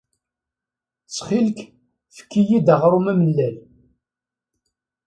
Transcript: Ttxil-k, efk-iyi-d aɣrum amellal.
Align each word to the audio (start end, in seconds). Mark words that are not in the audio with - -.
Ttxil-k, 1.03 1.59
efk-iyi-d 2.15 2.67
aɣrum 2.73 3.05
amellal. 3.11 3.55